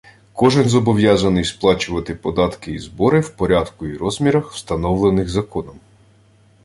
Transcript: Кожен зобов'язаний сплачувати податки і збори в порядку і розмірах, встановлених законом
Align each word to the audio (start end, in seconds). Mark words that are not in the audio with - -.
Кожен 0.33 0.67
зобов'язаний 0.69 1.43
сплачувати 1.43 2.15
податки 2.15 2.71
і 2.71 2.79
збори 2.79 3.19
в 3.19 3.29
порядку 3.29 3.87
і 3.87 3.97
розмірах, 3.97 4.51
встановлених 4.53 5.29
законом 5.29 5.79